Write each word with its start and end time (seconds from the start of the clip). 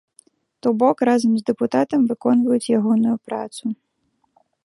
То 0.65 0.69
бок, 0.83 1.03
разам 1.09 1.33
з 1.39 1.45
дэпутатам 1.49 2.01
выконваюць 2.11 2.71
ягоную 2.79 3.15
працу. 3.31 3.63